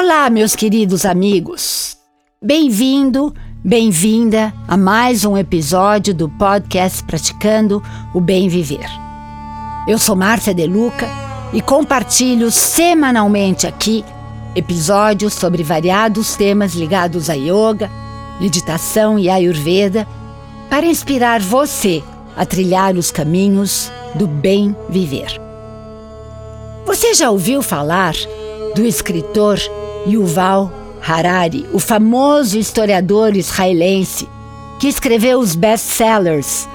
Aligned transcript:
Olá, 0.00 0.30
meus 0.30 0.54
queridos 0.54 1.04
amigos. 1.04 1.96
Bem-vindo, 2.40 3.34
bem-vinda 3.64 4.54
a 4.68 4.76
mais 4.76 5.24
um 5.24 5.36
episódio 5.36 6.14
do 6.14 6.28
podcast 6.28 7.02
Praticando 7.02 7.82
o 8.14 8.20
Bem 8.20 8.48
Viver. 8.48 8.88
Eu 9.88 9.98
sou 9.98 10.14
Márcia 10.14 10.54
Deluca 10.54 11.04
e 11.52 11.60
compartilho 11.60 12.48
semanalmente 12.52 13.66
aqui 13.66 14.04
episódios 14.54 15.34
sobre 15.34 15.64
variados 15.64 16.36
temas 16.36 16.74
ligados 16.74 17.28
a 17.28 17.34
yoga, 17.34 17.90
meditação 18.40 19.18
e 19.18 19.28
ayurveda 19.28 20.06
para 20.70 20.86
inspirar 20.86 21.40
você 21.40 22.04
a 22.36 22.46
trilhar 22.46 22.94
os 22.94 23.10
caminhos 23.10 23.90
do 24.14 24.28
bem 24.28 24.76
viver. 24.88 25.40
Você 26.86 27.14
já 27.14 27.32
ouviu 27.32 27.60
falar 27.62 28.14
do 28.76 28.86
escritor 28.86 29.58
Yuval 30.06 30.70
Harari, 31.00 31.66
o 31.72 31.78
famoso 31.78 32.58
historiador 32.58 33.36
israelense 33.36 34.28
que 34.78 34.88
escreveu 34.88 35.38
os 35.38 35.54
best-sellers 35.54 36.68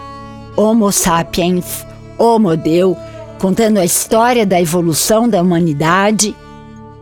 Homo 0.55 0.91
Sapiens, 0.91 1.85
Homo 2.17 2.55
Deu, 2.55 2.97
contando 3.39 3.79
a 3.79 3.85
história 3.85 4.45
da 4.45 4.61
evolução 4.61 5.27
da 5.27 5.41
humanidade 5.41 6.35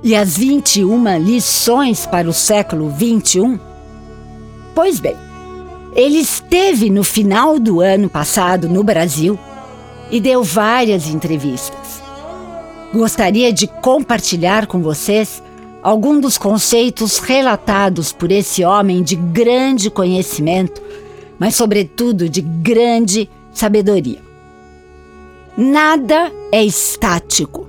e 0.01 0.15
as 0.15 0.37
21 0.37 1.17
lições 1.17 2.05
para 2.05 2.29
o 2.29 2.33
século 2.33 2.89
21? 2.89 3.59
Pois 4.73 4.99
bem, 4.99 5.15
ele 5.93 6.17
esteve 6.17 6.89
no 6.89 7.03
final 7.03 7.59
do 7.59 7.81
ano 7.81 8.09
passado 8.09 8.69
no 8.69 8.83
Brasil 8.83 9.37
e 10.09 10.19
deu 10.19 10.43
várias 10.43 11.07
entrevistas. 11.07 12.01
Gostaria 12.93 13.51
de 13.51 13.67
compartilhar 13.67 14.65
com 14.67 14.81
vocês 14.81 15.43
alguns 15.81 16.21
dos 16.21 16.37
conceitos 16.37 17.17
relatados 17.19 18.11
por 18.11 18.31
esse 18.31 18.63
homem 18.63 19.01
de 19.03 19.15
grande 19.15 19.89
conhecimento, 19.89 20.81
mas, 21.39 21.55
sobretudo, 21.55 22.29
de 22.29 22.41
grande 22.41 23.29
sabedoria. 23.51 24.19
Nada 25.57 26.31
é 26.51 26.63
estático 26.63 27.67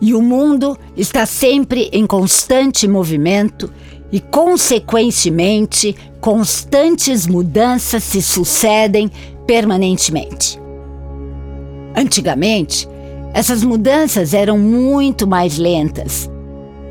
e 0.00 0.14
o 0.14 0.20
mundo 0.20 0.76
está 0.96 1.24
sempre 1.24 1.88
em 1.92 2.06
constante 2.06 2.88
movimento 2.88 3.72
e, 4.10 4.20
consequentemente, 4.20 5.96
constantes 6.20 7.26
mudanças 7.26 8.02
se 8.02 8.20
sucedem 8.20 9.10
permanentemente. 9.46 10.60
Antigamente, 11.96 12.88
essas 13.32 13.62
mudanças 13.62 14.34
eram 14.34 14.58
muito 14.58 15.26
mais 15.26 15.56
lentas. 15.56 16.31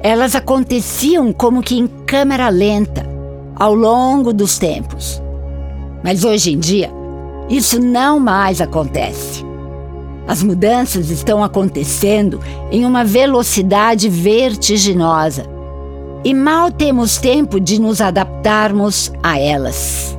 Elas 0.04 0.36
aconteciam 0.36 1.32
como 1.32 1.62
que 1.62 1.78
em 1.78 1.88
câmera 2.06 2.50
lenta, 2.50 3.08
ao 3.56 3.76
longo 3.76 4.34
dos 4.34 4.58
tempos. 4.58 5.22
Mas 6.04 6.24
hoje 6.24 6.52
em 6.52 6.60
dia, 6.60 6.92
isso 7.50 7.80
não 7.80 8.20
mais 8.20 8.62
acontece. 8.62 9.46
As 10.28 10.42
mudanças 10.42 11.10
estão 11.10 11.44
acontecendo 11.44 12.40
em 12.72 12.86
uma 12.86 13.04
velocidade 13.04 14.10
vertiginosa 14.10 15.46
e 16.24 16.34
mal 16.34 16.72
temos 16.72 17.18
tempo 17.18 17.60
de 17.60 17.80
nos 17.80 18.00
adaptarmos 18.00 19.12
a 19.22 19.40
elas. 19.40 20.18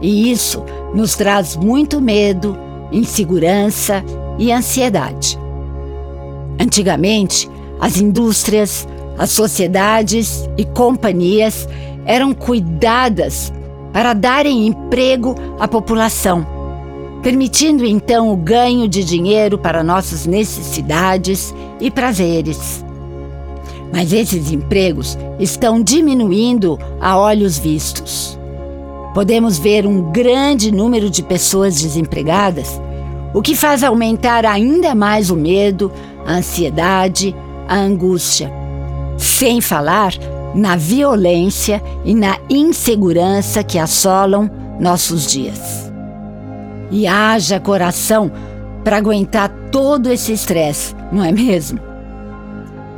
E 0.00 0.30
isso 0.30 0.62
nos 0.94 1.14
traz 1.14 1.56
muito 1.56 2.00
medo, 2.00 2.56
insegurança 2.92 4.04
e 4.38 4.52
ansiedade. 4.52 5.38
Antigamente, 6.60 7.50
as 7.80 8.00
indústrias, 8.00 8.86
as 9.18 9.30
sociedades 9.30 10.48
e 10.56 10.64
companhias 10.64 11.68
eram 12.04 12.32
cuidadas 12.32 13.52
para 13.92 14.12
darem 14.12 14.66
emprego 14.66 15.36
à 15.58 15.68
população, 15.68 16.46
permitindo 17.22 17.84
então 17.86 18.32
o 18.32 18.36
ganho 18.36 18.88
de 18.88 19.04
dinheiro 19.04 19.56
para 19.56 19.84
nossas 19.84 20.26
necessidades 20.26 21.54
e 21.80 21.90
prazeres. 21.90 22.84
Mas 23.92 24.12
esses 24.12 24.50
empregos 24.50 25.16
estão 25.38 25.80
diminuindo 25.80 26.78
a 27.00 27.16
olhos 27.16 27.56
vistos. 27.56 28.38
Podemos 29.14 29.56
ver 29.58 29.86
um 29.86 30.10
grande 30.10 30.72
número 30.72 31.08
de 31.08 31.22
pessoas 31.22 31.80
desempregadas, 31.80 32.80
o 33.32 33.40
que 33.40 33.54
faz 33.54 33.84
aumentar 33.84 34.44
ainda 34.44 34.92
mais 34.92 35.30
o 35.30 35.36
medo, 35.36 35.92
a 36.26 36.34
ansiedade, 36.34 37.34
a 37.68 37.76
angústia. 37.76 38.63
Sem 39.16 39.60
falar 39.60 40.12
na 40.54 40.76
violência 40.76 41.82
e 42.04 42.14
na 42.14 42.38
insegurança 42.48 43.62
que 43.62 43.78
assolam 43.78 44.50
nossos 44.78 45.26
dias. 45.26 45.90
E 46.90 47.06
haja 47.06 47.58
coração 47.58 48.30
para 48.84 48.98
aguentar 48.98 49.48
todo 49.72 50.10
esse 50.10 50.32
estresse, 50.32 50.94
não 51.10 51.24
é 51.24 51.32
mesmo? 51.32 51.80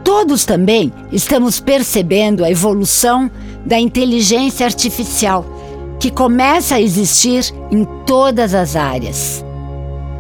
Todos 0.05 0.45
também 0.45 0.93
estamos 1.11 1.61
percebendo 1.61 2.45
a 2.45 2.51
evolução 2.51 3.31
da 3.65 3.79
inteligência 3.79 4.67
artificial, 4.67 5.45
que 5.99 6.11
começa 6.11 6.77
a 6.77 6.81
existir 6.81 7.45
em 7.71 7.85
todas 8.05 8.55
as 8.55 8.77
áreas. 8.77 9.45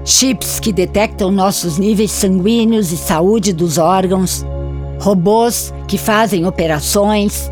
Chips 0.04 0.58
que 0.58 0.72
detectam 0.72 1.30
nossos 1.30 1.78
níveis 1.78 2.12
sanguíneos 2.12 2.92
e 2.92 2.96
saúde 2.96 3.52
dos 3.52 3.76
órgãos, 3.76 4.44
robôs 5.06 5.72
que 5.86 5.96
fazem 5.96 6.46
operações, 6.46 7.48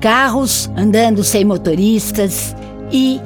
carros 0.00 0.70
andando 0.76 1.24
sem 1.24 1.44
motoristas 1.44 2.54
e 2.92 3.20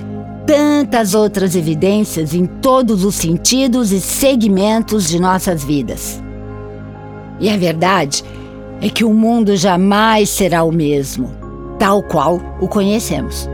tantas 0.46 1.12
outras 1.12 1.54
evidências 1.54 2.32
em 2.32 2.46
todos 2.46 3.04
os 3.04 3.14
sentidos 3.14 3.92
e 3.92 4.00
segmentos 4.00 5.06
de 5.06 5.20
nossas 5.20 5.62
vidas. 5.62 6.22
E 7.38 7.50
a 7.50 7.56
verdade 7.58 8.24
é 8.80 8.88
que 8.88 9.04
o 9.04 9.12
mundo 9.12 9.54
jamais 9.54 10.30
será 10.30 10.64
o 10.64 10.72
mesmo, 10.72 11.30
tal 11.78 12.02
qual 12.02 12.40
o 12.58 12.66
conhecemos. 12.66 13.46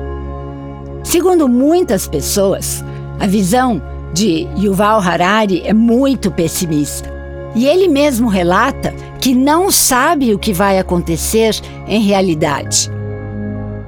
Segundo 1.03 1.49
muitas 1.49 2.07
pessoas, 2.07 2.85
a 3.19 3.27
visão 3.27 3.83
de 4.15 4.47
Yuval 4.57 5.01
Harari 5.01 5.63
é 5.65 5.73
muito 5.73 6.31
pessimista. 6.31 7.11
E 7.57 7.67
ele 7.67 7.89
mesmo 7.89 8.29
relata 8.29 8.95
que 9.23 9.35
não 9.35 9.71
sabe 9.71 10.35
o 10.35 10.39
que 10.39 10.53
vai 10.53 10.79
acontecer 10.79 11.59
em 11.89 12.03
realidade. 12.03 12.91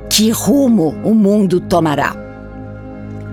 Que 0.08 0.30
rumo 0.30 0.94
o 1.04 1.14
mundo 1.14 1.60
tomará. 1.60 2.16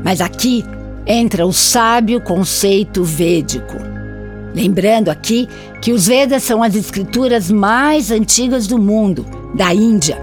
Mas 0.04 0.20
aqui 0.20 0.66
entra 1.06 1.46
o 1.46 1.54
sábio 1.54 2.20
conceito 2.20 3.04
védico 3.04 3.92
Lembrando 4.54 5.10
aqui 5.10 5.48
que 5.82 5.92
os 5.92 6.08
Vedas 6.08 6.44
são 6.44 6.62
as 6.62 6.76
escrituras 6.76 7.50
mais 7.50 8.12
antigas 8.12 8.68
do 8.68 8.78
mundo, 8.78 9.26
da 9.56 9.74
Índia. 9.74 10.18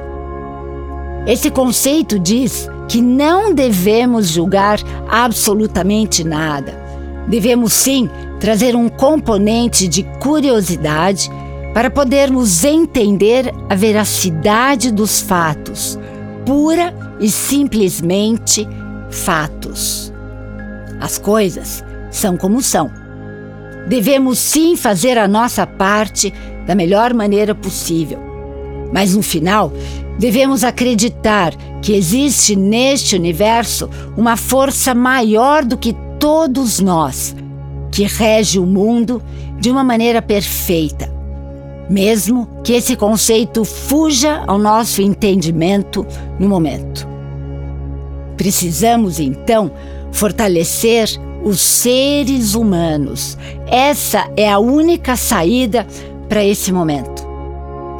Esse 1.26 1.50
conceito 1.50 2.18
diz 2.18 2.68
que 2.88 3.00
não 3.00 3.54
devemos 3.54 4.28
julgar 4.28 4.78
absolutamente 5.08 6.24
nada. 6.24 6.78
Devemos 7.26 7.72
sim 7.72 8.08
trazer 8.38 8.76
um 8.76 8.88
componente 8.88 9.88
de 9.88 10.02
curiosidade 10.20 11.30
para 11.78 11.90
podermos 11.90 12.64
entender 12.64 13.54
a 13.70 13.74
veracidade 13.76 14.90
dos 14.90 15.20
fatos, 15.20 15.96
pura 16.44 16.92
e 17.20 17.30
simplesmente 17.30 18.66
fatos. 19.12 20.12
As 20.98 21.18
coisas 21.18 21.84
são 22.10 22.36
como 22.36 22.60
são 22.60 22.90
Devemos 23.86 24.40
sim 24.40 24.74
fazer 24.74 25.16
a 25.18 25.28
nossa 25.28 25.68
parte 25.68 26.34
da 26.66 26.74
melhor 26.74 27.14
maneira 27.14 27.54
possível. 27.54 28.18
Mas 28.92 29.14
no 29.14 29.22
final, 29.22 29.72
devemos 30.18 30.64
acreditar 30.64 31.54
que 31.80 31.92
existe 31.92 32.56
neste 32.56 33.14
universo 33.14 33.88
uma 34.16 34.36
força 34.36 34.96
maior 34.96 35.64
do 35.64 35.78
que 35.78 35.94
todos 36.18 36.80
nós, 36.80 37.36
que 37.92 38.02
rege 38.02 38.58
o 38.58 38.66
mundo 38.66 39.22
de 39.60 39.70
uma 39.70 39.84
maneira 39.84 40.20
perfeita. 40.20 41.17
Mesmo 41.88 42.48
que 42.62 42.74
esse 42.74 42.96
conceito 42.96 43.64
fuja 43.64 44.44
ao 44.46 44.58
nosso 44.58 45.00
entendimento 45.00 46.06
no 46.38 46.48
momento. 46.48 47.08
Precisamos 48.36 49.18
então 49.18 49.70
fortalecer 50.12 51.08
os 51.42 51.60
seres 51.60 52.54
humanos. 52.54 53.38
Essa 53.66 54.30
é 54.36 54.50
a 54.50 54.58
única 54.58 55.16
saída 55.16 55.86
para 56.28 56.44
esse 56.44 56.72
momento. 56.72 57.26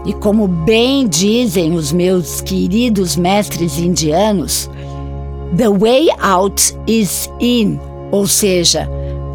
E 0.05 0.13
como 0.13 0.47
bem 0.47 1.07
dizem 1.09 1.75
os 1.75 1.93
meus 1.93 2.41
queridos 2.41 3.17
mestres 3.17 3.79
indianos, 3.79 4.71
the 5.57 5.69
way 5.69 6.09
out 6.21 6.75
is 6.87 7.31
in, 7.41 7.79
ou 8.11 8.27
seja, 8.27 8.89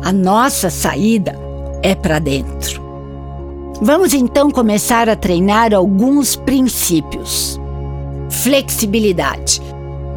a 0.03 0.11
nossa 0.11 0.69
saída 0.69 1.38
é 1.81 1.94
para 1.95 2.19
dentro. 2.19 2.82
Vamos 3.81 4.13
então 4.13 4.51
começar 4.51 5.09
a 5.09 5.15
treinar 5.15 5.73
alguns 5.73 6.35
princípios. 6.35 7.59
Flexibilidade 8.29 9.61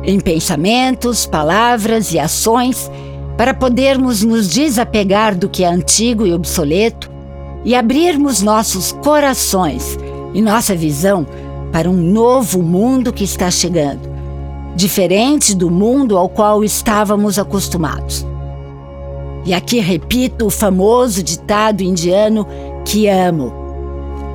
em 0.06 0.20
pensamentos, 0.20 1.26
palavras 1.26 2.12
e 2.12 2.18
ações 2.18 2.90
para 3.36 3.52
podermos 3.52 4.22
nos 4.22 4.48
desapegar 4.48 5.36
do 5.36 5.48
que 5.48 5.64
é 5.64 5.68
antigo 5.68 6.24
e 6.24 6.32
obsoleto 6.32 7.10
e 7.64 7.74
abrirmos 7.74 8.40
nossos 8.40 8.92
corações 8.92 9.98
e 10.32 10.40
nossa 10.40 10.76
visão 10.76 11.26
para 11.72 11.90
um 11.90 11.96
novo 11.96 12.62
mundo 12.62 13.12
que 13.12 13.24
está 13.24 13.50
chegando, 13.50 14.08
diferente 14.76 15.54
do 15.54 15.68
mundo 15.68 16.16
ao 16.16 16.28
qual 16.28 16.62
estávamos 16.62 17.38
acostumados. 17.38 18.24
E 19.44 19.52
aqui 19.52 19.80
repito 19.80 20.46
o 20.46 20.50
famoso 20.50 21.22
ditado 21.22 21.82
indiano 21.82 22.46
que 22.86 23.08
amo: 23.08 23.52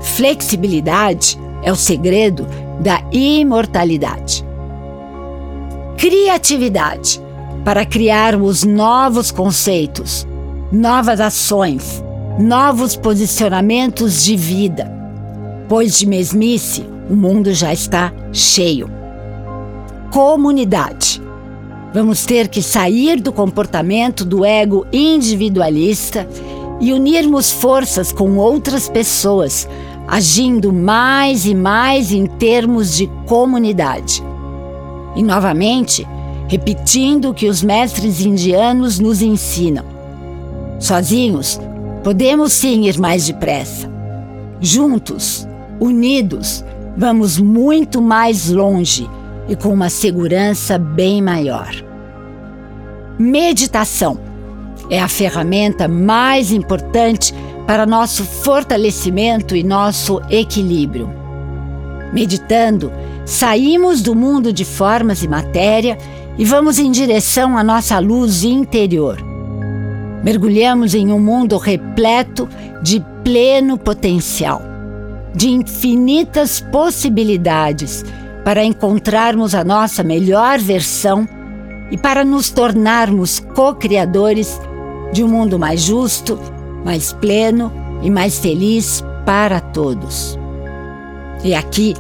flexibilidade 0.02 1.40
é 1.64 1.72
o 1.72 1.76
segredo 1.76 2.46
da 2.80 3.02
imortalidade. 3.12 4.46
Criatividade 5.98 7.20
para 7.64 7.86
criarmos 7.86 8.64
novos 8.64 9.32
conceitos, 9.32 10.28
novas 10.72 11.20
ações, 11.22 12.04
novos 12.40 12.96
posicionamentos 12.96 14.24
de 14.24 14.36
vida, 14.36 14.92
pois 15.70 15.98
de 15.98 16.08
mesmice 16.08 16.86
o 17.10 17.16
mundo 17.16 17.54
já 17.54 17.72
está 17.72 18.12
cheio. 18.34 18.90
Comunidade. 20.12 21.22
Vamos 21.94 22.26
ter 22.26 22.48
que 22.48 22.62
sair 22.62 23.20
do 23.20 23.34
comportamento 23.34 24.24
do 24.24 24.46
ego 24.46 24.88
individualista 24.94 26.26
e 26.82 26.92
unirmos 26.92 27.52
forças 27.52 28.12
com 28.12 28.38
outras 28.38 28.90
pessoas, 28.90 29.70
agindo 30.08 30.74
mais 30.74 31.46
e 31.46 31.54
mais 31.54 32.12
em 32.12 32.26
termos 32.26 32.98
de 32.98 33.08
comunidade. 33.28 34.22
E 35.16 35.22
novamente, 35.22 36.06
repetindo 36.48 37.30
o 37.30 37.34
que 37.34 37.48
os 37.48 37.62
mestres 37.62 38.20
indianos 38.20 39.00
nos 39.00 39.22
ensinam. 39.22 39.86
Sozinhos, 40.80 41.62
podemos 42.04 42.52
sim 42.52 42.88
ir 42.88 42.98
mais 42.98 43.28
depressa. 43.28 43.88
Juntos, 44.60 45.48
unidos, 45.80 46.66
vamos 46.98 47.38
muito 47.38 48.02
mais 48.02 48.50
longe 48.50 49.08
e 49.48 49.56
com 49.56 49.70
uma 49.70 49.90
segurança 49.90 50.80
bem 50.80 51.22
maior. 51.22 51.72
Meditação 53.20 54.31
é 54.92 55.00
a 55.00 55.08
ferramenta 55.08 55.88
mais 55.88 56.52
importante 56.52 57.34
para 57.66 57.86
nosso 57.86 58.26
fortalecimento 58.26 59.56
e 59.56 59.64
nosso 59.64 60.22
equilíbrio. 60.30 61.10
Meditando, 62.12 62.92
saímos 63.26 64.02
do 64.02 64.14
mundo 64.14 64.52
de 64.52 64.66
formas 64.66 65.24
e 65.24 65.30
matéria 65.30 65.98
e 66.38 66.44
vamos 66.44 66.78
em 66.78 66.92
direção 66.92 67.58
à 67.58 67.64
nossa 67.64 67.98
luz 68.00 68.44
interior. 68.44 69.18
Mergulhamos 70.26 70.94
em 70.94 71.10
um 71.10 71.20
mundo 71.20 71.58
repleto 71.58 72.50
de 72.84 73.02
pleno 73.24 73.78
potencial, 73.78 74.62
de 75.34 75.50
infinitas 75.50 76.60
possibilidades 76.60 78.04
para 78.44 78.66
encontrarmos 78.66 79.56
a 79.56 79.64
nossa 79.64 80.04
melhor 80.04 80.60
versão 80.60 81.26
e 81.90 81.98
para 81.98 82.26
nos 82.26 82.50
tornarmos 82.50 83.40
co-criadores 83.40 84.60
de 85.12 85.24
um 85.24 85.28
mundo 85.28 85.60
mais 85.60 85.82
justo, 85.82 86.40
mais 86.84 87.14
pleno 87.14 87.72
e 88.02 88.10
mais 88.10 88.40
feliz 88.40 89.04
para 89.26 89.60
todos. 89.60 90.38
E 91.44 91.54
aqui 91.54 91.96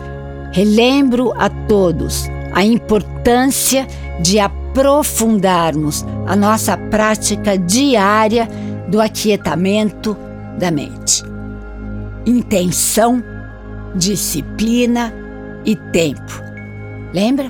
relembro 0.51 1.33
a 1.37 1.49
todos 1.49 2.27
a 2.53 2.63
importância 2.63 3.87
de 4.19 4.39
aprofundarmos 4.39 6.05
a 6.27 6.35
nossa 6.35 6.77
prática 6.77 7.57
diária 7.57 8.47
do 8.87 8.99
aquietamento 8.99 10.15
da 10.59 10.69
mente. 10.69 11.23
Intenção, 12.25 13.23
disciplina 13.95 15.13
e 15.65 15.75
tempo. 15.75 16.43
Lembra? 17.13 17.45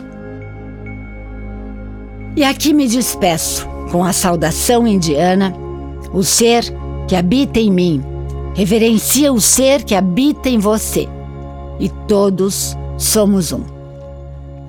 E 2.36 2.44
aqui 2.44 2.74
me 2.74 2.88
despeço 2.88 3.71
com 3.92 4.04
a 4.04 4.14
saudação 4.14 4.88
indiana, 4.88 5.54
o 6.14 6.24
ser 6.24 6.64
que 7.08 7.16
habita 7.16 7.60
em 7.60 7.72
mim 7.72 8.04
reverencia 8.54 9.32
o 9.32 9.40
ser 9.40 9.84
que 9.84 9.96
habita 9.96 10.50
em 10.50 10.60
você. 10.60 11.08
E 11.80 11.90
todos 12.08 12.78
somos 12.98 13.52
um. 13.52 13.64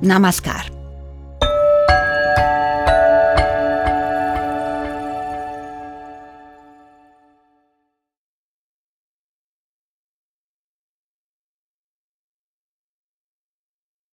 Namaskar. 0.01 0.82